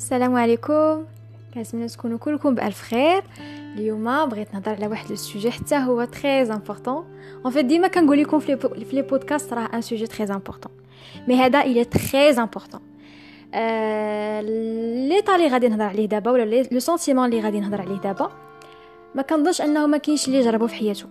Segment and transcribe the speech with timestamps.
[0.00, 1.04] السلام عليكم.
[1.54, 3.22] كنتمنى تكونوا كلكم بألف خير.
[3.76, 7.04] اليوم بغيت نهضر على واحد ال sujet حتى هو très important
[7.46, 8.58] en fait ديما كنقول لكم في
[8.92, 10.72] les podcasts راه un sujet très important
[11.28, 12.80] mais هذا الي très important
[15.08, 18.30] l'état اللي غادي نهضر عليه دابا ولا le sentiment اللي غادي نهضر عليه دابا
[19.14, 21.06] ما كنظنش أنه ما كاينش اللي جربوا في حياته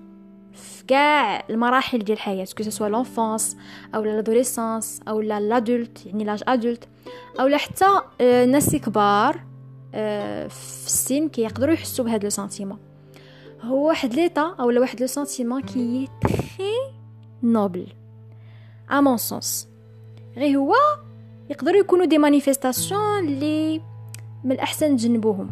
[0.60, 3.58] في كاع المراحل ديال الحياة que ce soit l'enfance
[3.96, 6.88] أو l'adolescence أو l'adulte يعني l'âge adulte
[7.40, 7.86] أو حتى
[8.22, 9.40] الناس كبار
[10.50, 12.78] في السن كيقدروا يحسوا بهذا le sentiment.
[13.62, 16.74] هو واحد l'état أو واحد le sentiment qui est très
[17.44, 17.88] noble.
[18.92, 19.68] à mon sens
[20.38, 20.76] غير هو
[21.50, 23.82] يقدروا يكونوا des manifestations اللي
[24.44, 25.52] من الأحسن تجنبوهم.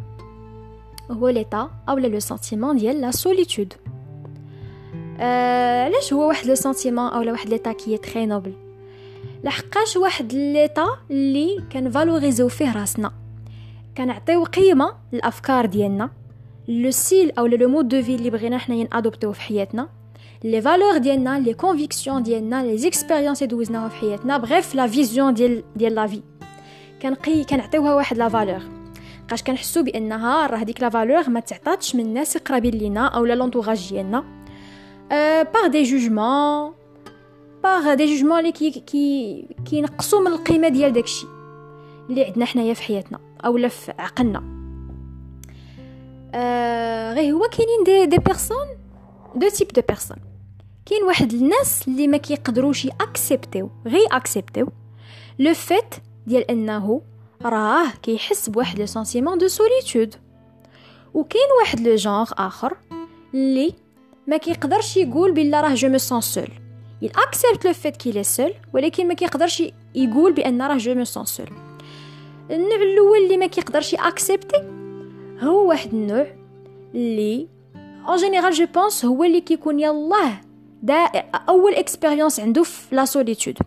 [1.11, 3.73] هو l'état أو le sentiment ديال la solitude.
[3.73, 3.86] آه،
[5.19, 8.53] علاش هو واحد le sentiment اولا واحد l'état qui est très noble؟
[9.43, 13.11] لحقاش واحد l'état اللي كنفالوريزيو فيه راسنا.
[13.97, 16.09] كنعطيو قيمة للأفكار ديالنا
[16.67, 19.89] le style أو le mode de vie اللي بغينا حنا ادوبتيو في حياتنا
[20.43, 25.33] les valeurs ديالنا les convictions ديالنا les expériences اللي دوزناها في حياتنا bref la vision
[25.33, 26.21] ديال ديال la vie.
[27.01, 28.61] كنقي كنعطيوها واحد la valeur.
[29.27, 33.89] بقاش كنحسو بأنها راه هذيك la valeur ما تعطاتش من الناس قرابين لينا اولا l'entourage
[33.89, 34.36] ديالنا.
[35.53, 36.73] par des jugements
[37.63, 41.27] par des jugements اللي كي كي كينقصوا من القيمه ديال داكشي
[42.09, 44.43] اللي عندنا حنايا في حياتنا اولا في عقلنا
[47.13, 48.67] غير هو كاينين des des personnes
[49.35, 50.17] deux types de personnes
[50.85, 54.67] كاين واحد الناس اللي ما كيقدروش اكسبتيو غير اكسبتيو
[55.39, 55.95] le fait
[56.27, 57.01] ديال انه
[57.41, 60.15] راه كيحس بواحد le sentiment de solitude
[61.13, 62.77] وكاين واحد le genre اخر
[63.33, 63.73] اللي
[64.27, 66.47] ما كيقدرش يقول بلا راه je me sens seul.
[67.03, 69.63] Il accepte le fait qu'il est seul ولكن ما كيقدرش
[69.95, 71.49] يقول بأن راه je me sens seul.
[72.51, 74.57] النوع الأول اللي ما كيقدرش اكسبتي
[75.41, 76.27] هو واحد النوع
[76.95, 77.47] اللي
[78.09, 80.41] en général je pense هو اللي كيكون يلاه
[80.83, 80.95] دا
[81.49, 83.57] أول expérience عنده في la solitude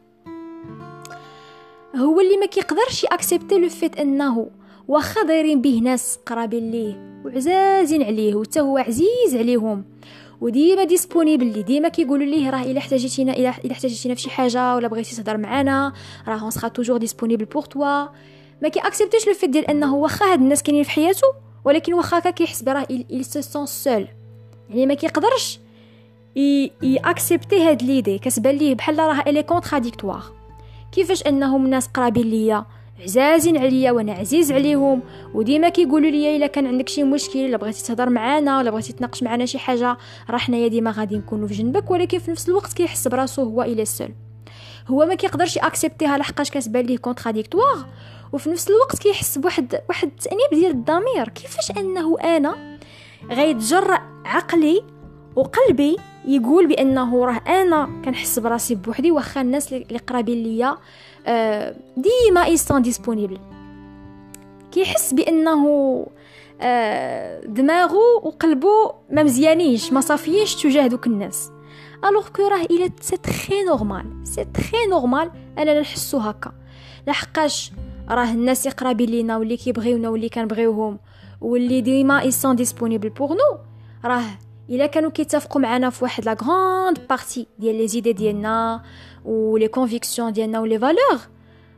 [1.97, 4.51] هو اللي ما كيقدرش اكسبتي le fait أنه
[4.89, 9.85] واخا دايرين به ناس قرابين ليه وعزازين عليه وتا هو عزيز عليهم.
[10.41, 14.89] وديما disponible لي ديما كيقولوا ليه راه إلا احتاجيتينا الا احتاجيتينا في شي حاجة ولا
[14.89, 15.93] بغيتي تهضر معانا
[16.29, 18.07] راه on sera toujours disponible pour toi
[18.63, 21.27] ما كي accept يش le fait ديال أنه واخا هاد الناس كاينين في حياته
[21.65, 24.07] ولكن واخا هكا كيحس براه il se sent seul.
[24.71, 25.61] يعني ما كيقدرش
[26.37, 30.23] ي accepter هاد l'idée كتبان ليه بحال راه elle est contradictoire
[30.93, 32.67] كيفاش أنهم ناس قرابين ليا؟
[33.03, 35.03] عزازين عليا وأنا عزيز عليهم.
[35.35, 39.23] وديما كيقولوا لي إلا كان عندك شي مشكل الا بغيتي تهضر معانا ولا بغيتي تناقش
[39.23, 39.97] معنا شي حاجة
[40.31, 43.85] راه حنايا ديما غادي نكونوا في جنبك ولكن في نفس الوقت كيحس براسو هو il
[43.85, 44.09] est seul
[44.89, 47.87] هو ما كيقدرش accepter ها لحقاش كتبان ليه contradictoire
[48.33, 51.29] وفي نفس الوقت كيحس بواحد واحد التأنيب ديال الضمير.
[51.35, 52.79] كيفاش أنه أنا
[53.31, 54.83] غيتجرأ عقلي
[55.37, 60.79] وقلبي يقول بأنه راه أنا كنحس براسي بوحدي واخا الناس اللي قرابين ليا
[61.27, 63.39] آه، ديما ils sont disponibles
[64.73, 65.67] كيحس بأنه
[66.61, 71.51] آه، دماغو وقلبو ما مزيانينش ما صافيينش تجاه دوك الناس.
[72.05, 76.53] alors que راه إلى c'est très normal c'est très normal أننا نحسو هكا.
[77.07, 77.73] لحقاش
[78.09, 80.99] راه الناس قرابين لينا واللي كيبغيونا واللي كنبغيوهم
[81.41, 83.59] واللي ديما ils sont disponibles pour nous
[84.05, 84.25] راه
[84.71, 88.83] إلا كانوا كيتفقوا معنا في واحد la grande partie ديال les idées ديالنا
[89.25, 91.21] و les convictions ديالنا و les valeurs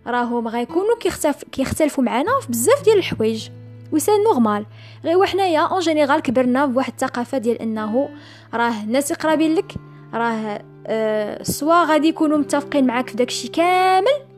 [0.06, 3.48] راهم غيكونوا كيختلف كيختلفوا معنا في بزاف ديال الحوايج
[3.92, 4.66] و c'est normal
[5.04, 8.08] غير وحنايا en général كبرنا بواحد الثقافة ديال إنه
[8.54, 9.74] راه الناس قرابين لك
[10.14, 14.32] راه أه soit غادي يكونوا متفقين معاك في داكشي كامل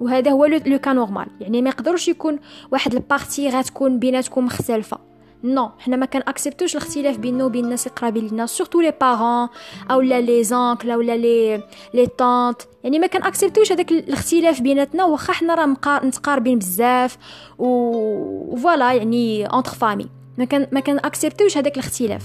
[0.00, 2.38] وهذا هو le cas normal يعني ما يقدروش يكون
[2.72, 5.09] واحد ال partie غتكون بيناتكم مختلفة.
[5.44, 9.48] non حنا ما كان accept وش الاختلاف بيننا وبين الناس القرابين لينا surtout les parents
[9.90, 11.62] أو لا les oncles أو لا les
[11.94, 15.66] les tantes يعني ما كان accept وش هذاك الاختلاف بيناتنا واخا حنا راه
[16.02, 17.18] متقاربين بزاف
[17.58, 20.06] و voilà يعني entre famille
[20.38, 22.24] ما كان ما كان accept وش هذاك الاختلاف.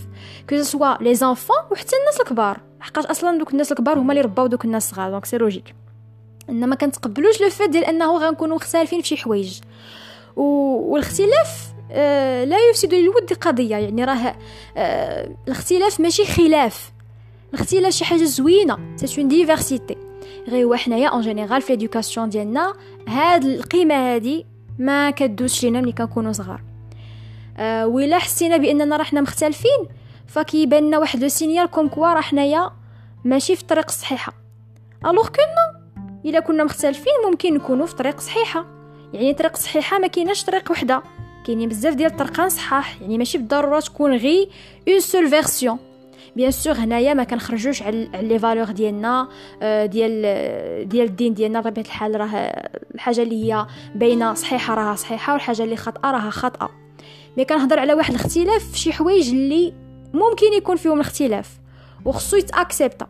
[0.50, 2.60] que ce soit les enfants وحتى الناس الكبار.
[2.80, 5.76] حقاش أصلا دوك الناس الكبار هما اللي رباو دوك الناس الصغار donc c'est logique
[6.50, 9.60] ان ما كنتقبلوش le fait ديال أنه غنكونوا مختلفين في شي حوايج.
[10.36, 11.75] والاختلاف آه،
[12.46, 13.76] لا يفسد للود قضية.
[13.76, 14.36] يعني راه
[14.78, 16.92] آه، الاختلاف ماشي خلاف.
[17.54, 18.78] الاختلاف شي حاجة زوينة.
[18.96, 19.98] c'est une diversité
[20.48, 22.74] غير حنايا en général في l'éducation ديالنا
[23.08, 24.46] هاد القيمة هادي
[24.80, 26.62] ما كدوش لينا ملي كنكونوا صغار.
[27.58, 29.88] أه وإلا حسينا بأننا راه حنا مختلفين
[30.28, 32.72] فكيبان لنا واحد le signal comme quoi راه حنايا
[33.24, 34.34] ماشي في الطريق الصحيحه
[35.06, 35.86] alors كنا
[36.26, 38.66] إلا كنا مختلفين ممكن نكونوا في طريق صحيحة.
[39.14, 41.04] يعني طريق صحيحة ما كايناش طريق وحدة.
[41.46, 44.50] كاينين بزاف ديال الطرقان صحاح يعني ماشي بالضرورة تكون غي
[44.88, 45.78] une seule version
[46.36, 49.30] bien sûr حنايا ما كنخرجوش على les valeurs ديالنا
[49.62, 55.34] آه، ديال ديال الدين ديالنا بطبيعة الحال راه الحاجة اللي هي باينة صحيحة راها صحيحة
[55.34, 56.70] والحاجة اللي خاطئه راها خاطئه
[57.38, 59.74] mais كنهضر على واحد الاختلاف في شي حوايج اللي
[60.14, 61.60] ممكن يكون فيهم الاختلاف
[62.06, 63.08] وخصو يت accept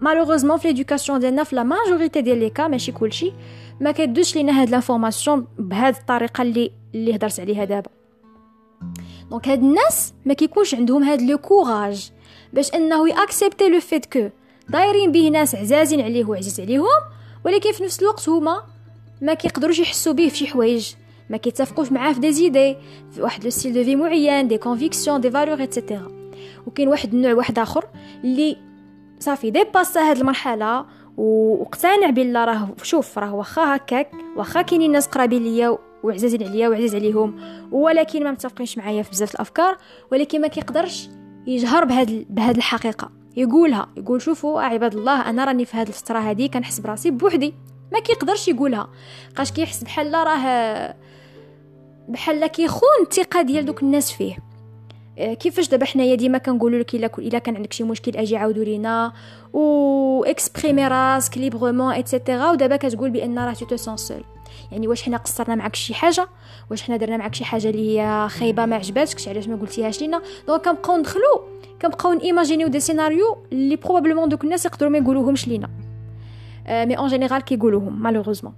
[0.00, 3.32] ا malheureusement في l'éducation ديالنا في la majorité ديال les cas ماشي كلشي
[3.80, 7.90] ما كيدوش لينا هاد l'information بهاد الطريقة اللي اللي هضرت عليها دابا.
[9.30, 12.10] donc هاد الناس ما كيكونش عندهم هاد le courage
[12.52, 14.28] باش إنه ي accepter le fait que.
[14.68, 17.00] دايرين به ناس عزازين عليه وعزيز عليهم
[17.44, 18.62] ولكن في نفس الوقت هما
[19.22, 20.94] ما كيقدروش يحسوا به في شي حوايج.
[21.30, 22.76] ما كيتفقوش معاه في des
[23.12, 26.10] في واحد le style de vie معين des convictions des valeurs et cetera
[26.66, 27.84] وكاين واحد النوع واحد آخر
[28.24, 28.56] اللي
[29.18, 30.86] صافي dépass ا هاد المرحلة
[31.16, 36.94] واقتنع بللي راه شوف راه واخا هكاك واخا كاينين ناس قرابين ليا وعزازين عليا وعزيز
[36.94, 37.40] عليهم
[37.72, 39.76] ولكن ما متفقينش معايا في بزاف الأفكار
[40.12, 41.08] ولكن ما كيقدرش
[41.46, 43.10] يجهر بهاد بهاد الحقيقة.
[43.36, 47.54] يقولها يقول شوفوا عباد الله أنا راني في هاد الفترة هادي كنحس براسي بوحدي
[47.92, 48.88] ما كيقدرش يقولها.
[49.36, 50.94] حقاش كيحس بحال راه
[52.08, 54.36] بحال كيخون الثقة ديال دوك الناس فيه.
[55.18, 58.64] آه، كيفاش دابا حنايا ديما كنقولوا لك إلا إلا كان عندك شي مشكل أجي عاودوا
[58.64, 59.12] لينا
[59.52, 64.24] و exprimer راسك librement et cetera ودابا كتقول بأن راه tu te sens seul
[64.72, 66.28] يعني واش حنا قصرنا معك شي حاجة؟
[66.70, 70.22] واش حنا درنا معك شي حاجة اللي هي خايبة ما عجباتكش؟ علاش ما قلتيهاش لينا؟
[70.46, 71.44] donc كنبقاو ندخلو
[71.82, 75.70] كنبقاو imagin يو des scénarios اللي probablement دوك الناس يقدروا ما يقولوهمش لينا.
[76.68, 78.54] mais en général كيقولوهم malheureusement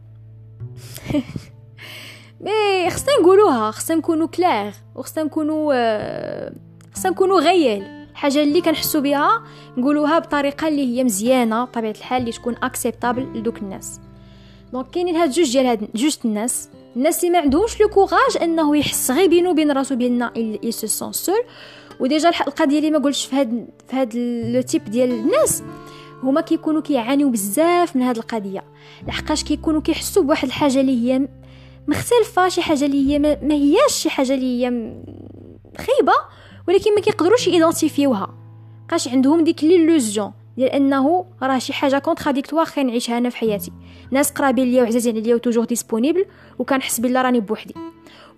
[2.40, 5.72] mais خصنا نقولوها خصنا نكونوا clairs وخصنا نكونوا
[6.94, 9.43] خصنا نكونوا غيال الحاجة اللي كنحسوا بها
[9.76, 14.00] نقولوها بطريقة اللي هي مزيانة بطبيعة الحال اللي تكون acceptable لدوك الناس.
[14.72, 18.76] donc كاينين هاد جوج ديال هاد جوج الناس الناس اللي ما عندهمش le courage إنه
[18.76, 21.43] يحس غير بينو وبين راسو بأنه il se sent seul
[22.00, 24.16] و déjà الحلقة ديالي ما قلتش في هاد في هاد
[24.54, 25.62] le type ديال الناس
[26.22, 28.64] هما كيكونوا كيعانيو بزاف من هاد القضية.
[29.08, 31.28] لحقاش كيكونوا كيحسوا بواحد الحاجة اللي هي
[31.88, 34.70] مختلفة شي حاجة اللي هي ما هياش شي حاجة اللي هي
[35.78, 36.12] خايبة
[36.68, 38.34] ولكن ما كيقدروش ي identifi
[38.88, 40.32] يوها حقاش عندهم ديك l'illusion.
[40.56, 43.72] ديال انه راه شي حاجة contradictoire خاين نعيشها أنا في حياتي.
[44.10, 46.25] ناس قرابين ليا وعزازين عليا و toujours disponibles
[46.58, 47.75] وكنحس بلا راني بوحدي.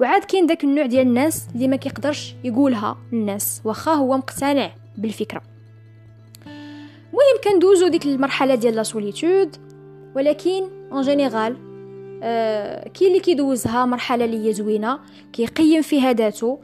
[0.01, 5.43] وعاد كاين داك النوع ديال الناس اللي ما كيقدرش يقولها للناس واخا هو مقتنع بالفكرة.
[6.47, 9.57] المهم كندوزو ديك المرحلة ديال la solitude
[10.17, 10.63] ولكن
[10.93, 11.57] en général
[12.23, 14.99] آه كاين اللي كيدوزها مرحلة اللي هي زوينة
[15.33, 16.59] كيقيم فيها ذاته.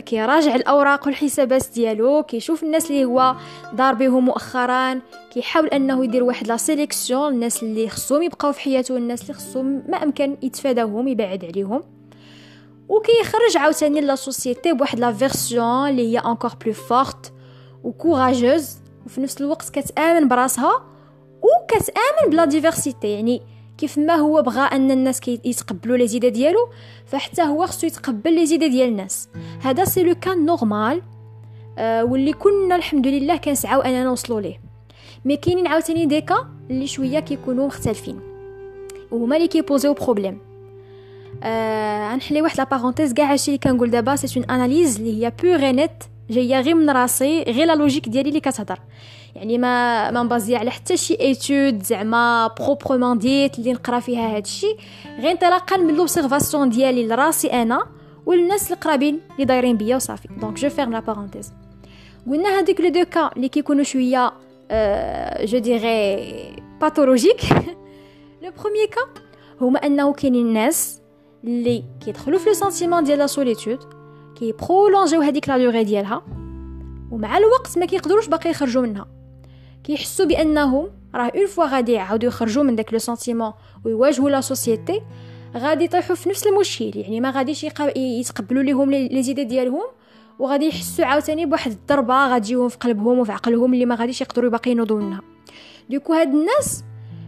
[0.00, 3.36] كيراجع الأوراق والحسابات ديالو كيشوف الناس اللي هو
[3.72, 5.00] دار بهم مؤخرا
[5.30, 9.82] كيحاول أنه يدير واحد la sélection الناس اللي خصهم يبقاو في حياته والناس اللي خصهم
[9.88, 11.82] ما أمكن يتفاداهم يبعد عليهم.
[12.88, 17.32] وكيخرج عاوتاني la société بواحد la version اللي هي encore plus forte
[17.84, 20.72] و courageuse وفي نفس الوقت كتأمن براسها
[21.42, 23.42] وكتأمن ب la diversité يعني
[23.78, 26.68] كيف ما هو بغى أن الناس يتقبلوا les idées ديالو
[27.06, 29.28] فحتى هو خصو يتقبل les idées ديال الناس.
[29.62, 31.02] هذا c'est le cas normal
[31.78, 34.60] آه واللي كنا الحمد لله كنسعاو أننا نوصلوا ليه.
[35.24, 38.20] mais كاينين عاوتاني des cas اللي شوية كيكونوا مختلفين
[39.10, 40.38] وهما اللي كي poser يو problème.
[41.42, 45.32] آه غنحلي واحد la parenthèse كاع هادشي اللي كنقول دابا c'est une analyse اللي هي
[45.42, 48.78] purement جاية غير من راسي غير la logique ديالي اللي كتهضر.
[49.34, 54.36] يعني ما ما م basé على حتى شي étude زعما proprement dite اللي نقرا فيها
[54.36, 54.76] هادشي
[55.18, 57.86] غير انطلاقا من l'observation ديالي لراسي أنا
[58.26, 60.28] والناس القرابين اللي دايرين بيا وصافي.
[60.40, 61.52] donc je ferme la parenthèse
[62.26, 64.32] قلنا هذيك les deux cas اللي كيكونوا شوية
[65.40, 67.40] je dirais pathologiques
[68.42, 69.22] le premier cas
[69.60, 71.00] هما أنه كاينين الناس
[71.44, 73.78] اللي كيدخلوا في le sentiment ديال la solitude
[74.38, 76.22] كي prolonger يو هذيك la durée ديالها
[77.10, 79.13] ومع الوقت ما كيقدروش باقي يخرجوا منها.
[79.84, 83.52] كيحسوا بأنهم راه une fois غادي يعاودوا يخرجوا من داك le sentiment
[83.84, 85.00] ويواجهوا la société
[85.56, 86.92] غادي يطيحوا في نفس المشكل.
[86.94, 89.84] يعني ما غاديش يتقبلوا لهم les idées ديالهم
[90.38, 94.70] وغادي يحسوا عاوتاني بواحد الضربة غاديهم في قلبهم وفي عقلهم اللي ما غاديش يقدروا باقي
[94.70, 95.20] ينوضوا منها.
[95.90, 96.84] donc هاد الناس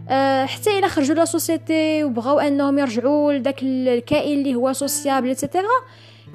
[0.09, 5.36] أه حتى إلا خرجوا la société وبغاو أنهم يرجعوا لداك الكائن اللي هو sociable et
[5.36, 5.63] cetera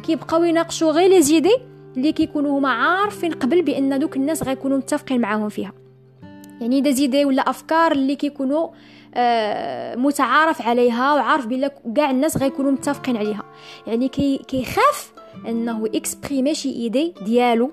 [0.02, 1.56] كيبقاو يناقشوا غير les idées
[1.96, 5.81] اللي كيكونوا هما عارفين قبل بأن دوك الناس غيكونوا متفقين معاهم فيها.
[6.62, 8.68] يعني des idées ولا أفكار اللي كيكونوا
[9.14, 13.42] آه متعارف عليها وعارف بلا كاع الناس غيكونوا متفقين عليها.
[13.86, 15.12] يعني كي كيخاف
[15.48, 17.72] إنه exprimer شي idée ديالو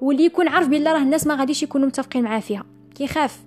[0.00, 2.64] واللي يكون عارف بلا راه الناس ما غاديش يكونوا متفقين معاه فيها.
[2.94, 3.38] كيخاف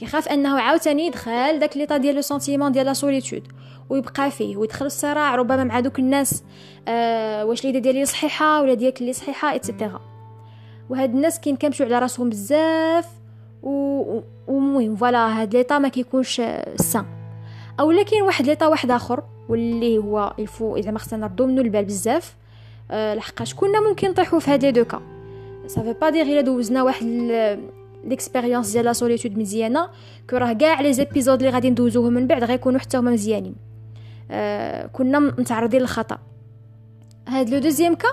[0.00, 3.48] كيخاف إنه عاوتاني يدخل داك l'état ديال le sentiment ديال la solitude
[3.90, 6.42] ويبقى فيه ويدخل الصراع ربما مع دوك الناس
[6.88, 10.00] آه واش l'idée ديالي صحيحة ولا ديالك اللي صحيحة et cetera
[10.90, 13.06] وهاد الناس كاين كيمشيو على راسهم بزاف
[13.64, 16.42] ومهم voilà هاد l'état ما كيكونش
[16.76, 17.04] sain.
[17.80, 21.84] أو لكن واحد l'état واحد آخر واللي هو الفو إذا ما خصنا نردو منو البال
[21.84, 22.36] بزاف.
[22.90, 25.02] أه لحقاش كنا ممكن نطيحو في هاد les deux cas؟
[25.66, 27.06] ça veut pas dire إلا دوزنا واحد
[28.04, 29.88] l'expérience ديال la solitude مزيانة
[30.30, 33.54] que راه كاع les épisodes اللي غادي ندوزوهم من بعد غيكونوا حتى هما مزيانين.
[34.30, 36.18] أه كنا متعرضين للخطأ.
[37.28, 38.08] هاد le deuxième cas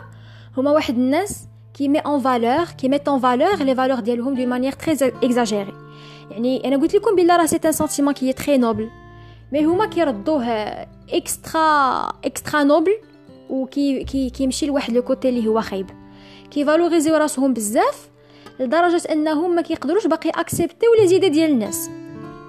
[0.57, 4.49] هما واحد الناس qui met en valeur qui met en valeur les valeurs ديالهم d'une
[4.49, 5.73] manière très exagérée.
[6.31, 8.89] يعني أنا قلت لكم بلا راه c'est un sentiment qui est très noble
[9.51, 10.45] mais هما كيردوه
[11.09, 12.91] extra extra noble
[13.49, 15.89] وكي كي كيمشي لواحد le côté اللي هو خايب
[16.51, 18.09] كي valoriser يو راسهم بزاف
[18.59, 21.89] لدرجه انهم ما كيقدروش باقي accepter يو les idées ديال الناس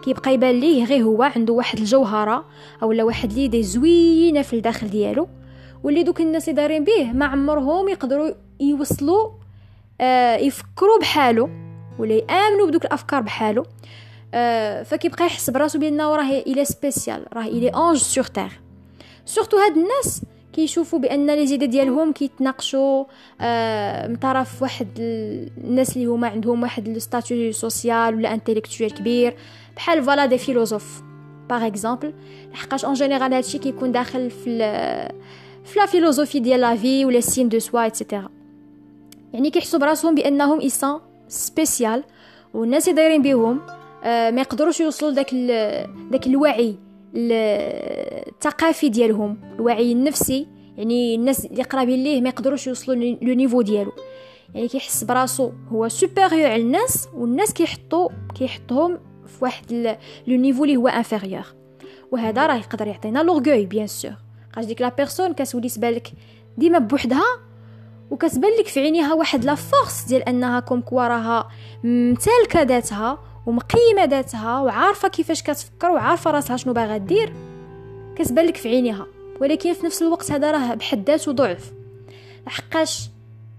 [0.04, 2.44] كيبقى يبان ليه غير هو عنده واحد الجوهره
[2.82, 5.28] اولا واحد l'idée زوينه في الداخل ديالو
[5.84, 8.30] واللي دوك الناس اللي دايرين به ما عمرهم يقدروا
[8.70, 9.30] يوصلوا
[10.00, 11.50] آه يفكروا بحالو
[11.98, 13.62] ولا يآمنوا بدوك الأفكار بحالو
[14.34, 18.60] آه فكيبقى يحس براسو بانه راه il est spécial راه il est ange sur terre
[19.24, 23.04] surtout هاد الناس كيشوفوا بأن les idées ديالهم كيتناقشوا
[23.40, 29.36] آه من طرف واحد الناس اللي هما عندهم واحد le statut social ولا intellectuel كبير
[29.76, 31.02] بحال voilà des philosophes
[31.50, 32.14] par exemple
[32.52, 34.58] لحقاش en général هادشي كيكون داخل في
[35.64, 38.28] في la philosophie ديال la vie ولا celle de soi et cetera
[39.32, 42.04] يعني كيحسوا براسهم بأنهم ils sont spécial
[42.54, 43.60] والناس اللي دايرين بهم
[44.04, 45.34] آه ما يقدروش يوصلوا لذاك
[46.10, 46.76] داك الوعي
[47.14, 50.46] الثقافي ديالهم الوعي النفسي
[50.76, 53.92] يعني الناس اللي قرابين ليه ما يقدروش يوصلوا le niveau ديالو.
[54.54, 60.76] يعني كيحس براسو هو supérieur على الناس والناس كيحطوا كيحطهم في واحد le niveau اللي
[60.76, 61.46] هو inférieur
[62.12, 64.12] وهذا راه يقدر يعطينا l'orgueil bien sûr
[64.52, 66.12] خاطر ديك la personne كتولي تبالك
[66.58, 67.51] ديما بوحدها
[68.12, 71.48] وكتبان لك في عينيها واحد la force ديال انها comme quoi راها
[71.84, 77.32] ممتلكة ذاتها ومقيمة ذاتها وعارفة كيفاش كتفكر وعارفة راسها شنو باغا دير.
[78.16, 79.06] كتبان لك في عينيها
[79.40, 81.72] ولكن في نفس الوقت هذا راه بحد ذاته ضعف.
[82.46, 83.10] لحقاش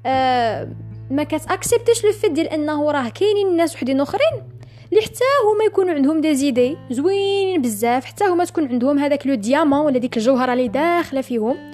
[0.05, 0.69] آه
[1.11, 4.43] ما كت accepter ش le fait ديال انه راه كاينين الناس وحدين اخرين؟
[4.91, 9.35] اللي حتى هما يكونوا عندهم des idées زوينين بزاف حتى هما تكون عندهم هذاك le
[9.35, 11.72] diamant ولا ديك الجوهرة اللي داخلة فيهم.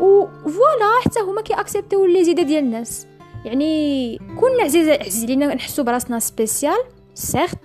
[0.00, 3.06] و voilà حتى هما كي accepter يو les idées ديال الناس.
[3.44, 6.78] يعني كنا عزيز عزيز لينا نحسو براسنا spécial
[7.14, 7.58] certes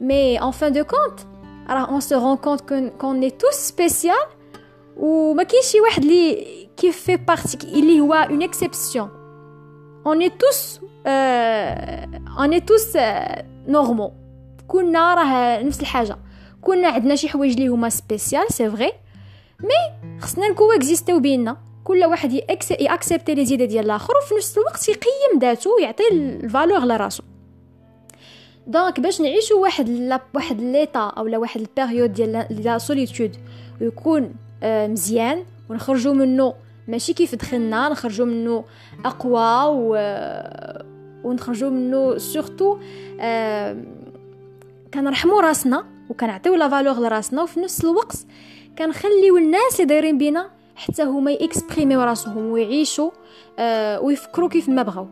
[0.00, 1.20] mais en fin de compte
[1.68, 2.60] راه on se rend compte
[3.00, 4.26] qu'on est tous spécial
[4.96, 9.08] وما كاينش شي واحد اللي كي fait partie اللي هو une exception
[10.06, 10.80] on est tous
[12.38, 12.96] on est tous
[13.68, 14.10] normal
[14.68, 16.16] كنا راه نفس الحاجة.
[16.62, 18.92] كنا عندنا شي حوايج اللي هما spécial c'est vrai
[19.60, 21.56] mais خصنا ن coexister و بيننا.
[21.84, 22.32] كل واحد
[22.80, 27.22] ي accepter les idées ديال الآخر وفي نفس الوقت يقيم ذاته ويعطي ال valeur لراسو
[28.66, 33.36] donc باش نعيشو واحد لا واحد l'état اولا واحد ال période ديال la solitude
[33.80, 36.54] ويكون آه مزيان ونخرجوا منه
[36.88, 38.64] ماشي كيف دخلنا نخرجوا منه
[39.04, 39.96] أقوى و
[41.24, 42.78] ونخرجوا منه surtout
[43.20, 43.76] آه
[44.94, 48.16] كنرحموا راسنا وكنعطيو la valeur لراسنا وفي نفس الوقت
[48.78, 53.10] كنخليو الناس اللي دايرين بينا حتى هما ي exprimer و راسهم ويعيشوا
[53.58, 55.06] آه ويفكروا كيف ما بغاو.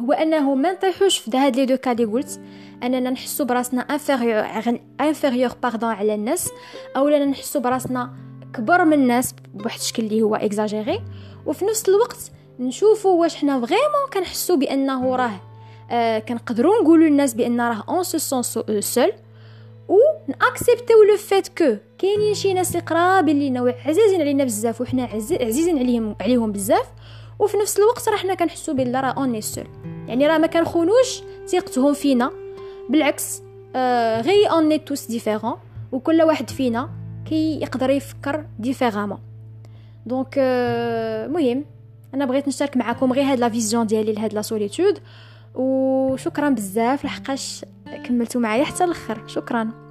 [0.00, 2.40] هو أنه ما نطيحوش في هاد les deux cas اللي قلت
[2.82, 3.80] أننا نحسو براسنا
[5.00, 6.50] inférieur pardon على الناس
[6.96, 8.12] اولا نحسو براسنا
[8.54, 11.00] كبر من الناس بواحد الشكل اللي هو إكزاجيري
[11.46, 15.40] وفي نفس الوقت نشوفوا واش حنا vraiment كنحسوا بأنه راه
[15.90, 18.42] آه كنقدروا نقولوا للناس بأن راه on se sent
[18.80, 19.12] seul
[19.88, 24.80] و ن accepter و le fait que كاينين شي ناس قرابين لينا وعزازين علينا بزاف
[24.80, 25.08] وحنا
[25.40, 26.86] عزيزين عليهم عليهم بزاف
[27.38, 29.66] وفي نفس الوقت راه حنا كنحسوا بان راه on est seul
[30.08, 32.30] يعني راه ما كنخونوش ثقتهم فينا
[32.88, 33.42] بالعكس
[33.76, 35.54] آه غي on est tous différents
[35.92, 36.90] وكل واحد فينا
[37.28, 39.18] كي يقدر يفكر différemment
[40.06, 41.64] donc آه مهم
[42.14, 44.98] أنا بغيت نشارك معكم غير هاد la vision ديالي لهاد la solitude
[45.54, 47.64] وشكرا بزاف لحقاش
[48.04, 49.22] كملتوا معايا حتى الأخر.
[49.26, 49.85] شكرا.